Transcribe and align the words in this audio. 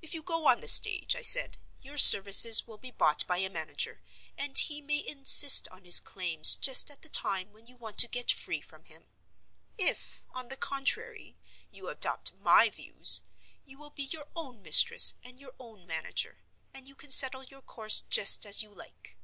"If 0.00 0.14
you 0.14 0.22
go 0.22 0.46
on 0.48 0.62
the 0.62 0.66
stage," 0.66 1.14
I 1.14 1.20
said, 1.20 1.58
"your 1.82 1.98
services 1.98 2.66
will 2.66 2.78
be 2.78 2.90
bought 2.90 3.26
by 3.26 3.36
a 3.36 3.50
manager, 3.50 4.00
and 4.38 4.56
he 4.56 4.80
may 4.80 5.06
insist 5.06 5.68
on 5.68 5.84
his 5.84 6.00
claims 6.00 6.56
just 6.56 6.90
at 6.90 7.02
the 7.02 7.10
time 7.10 7.52
when 7.52 7.66
you 7.66 7.76
want 7.76 7.98
to 7.98 8.08
get 8.08 8.30
free 8.32 8.62
from 8.62 8.84
him. 8.86 9.08
If, 9.76 10.24
on 10.34 10.48
the 10.48 10.56
contrary, 10.56 11.36
you 11.70 11.90
adopt 11.90 12.32
my 12.32 12.70
views, 12.70 13.20
you 13.66 13.76
will 13.76 13.90
be 13.90 14.04
your 14.04 14.28
own 14.34 14.62
mistress 14.62 15.12
and 15.22 15.38
your 15.38 15.52
own 15.60 15.86
manager, 15.86 16.38
and 16.72 16.88
you 16.88 16.94
can 16.94 17.10
settle 17.10 17.44
your 17.44 17.60
course 17.60 18.00
just 18.00 18.46
as 18.46 18.62
you 18.62 18.70
like." 18.72 19.18